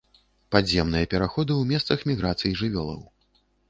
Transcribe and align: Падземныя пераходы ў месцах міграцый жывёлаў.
Падземныя 0.55 1.09
пераходы 1.13 1.51
ў 1.59 1.63
месцах 1.75 2.09
міграцый 2.15 2.51
жывёлаў. 2.65 3.03